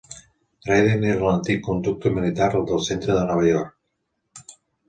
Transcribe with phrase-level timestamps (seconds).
[0.67, 4.53] Dryden era a l'antic conducte militar del centre de Nova York.